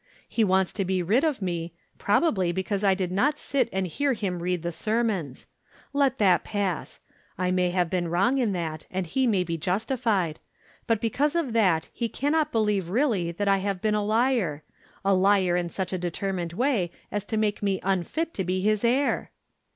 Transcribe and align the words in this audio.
He 0.27 0.43
wants 0.43 0.73
to 0.73 0.83
be 0.83 1.03
rid 1.03 1.23
of 1.23 1.43
me, 1.43 1.73
probably 1.99 2.51
because 2.51 2.83
I 2.83 2.95
did 2.95 3.11
not 3.11 3.37
sit 3.37 3.69
and 3.71 3.85
hear 3.85 4.13
him 4.13 4.41
read 4.41 4.63
the 4.63 4.71
sermons. 4.71 5.45
Let 5.93 6.17
that 6.17 6.43
pass. 6.43 6.99
I 7.37 7.51
may 7.51 7.69
have 7.69 7.87
been 7.87 8.07
wrong 8.07 8.39
in 8.39 8.51
that, 8.53 8.87
and 8.89 9.05
he 9.05 9.27
may 9.27 9.43
be 9.43 9.59
justified; 9.59 10.39
but 10.87 11.01
because 11.01 11.35
of 11.35 11.53
that 11.53 11.89
he 11.93 12.09
cannot 12.09 12.51
believe 12.51 12.89
really 12.89 13.31
that 13.33 13.47
I 13.47 13.59
have 13.59 13.79
been 13.79 13.93
a 13.93 14.03
liar, 14.03 14.63
a 15.05 15.13
liar 15.13 15.55
in 15.55 15.69
such 15.69 15.93
a 15.93 15.99
determined 15.99 16.53
way 16.53 16.89
as 17.11 17.23
to 17.25 17.37
make 17.37 17.61
me 17.61 17.79
unfit 17.83 18.33
to 18.33 18.43
be 18.43 18.59
his 18.61 18.83
heir." 18.83 19.29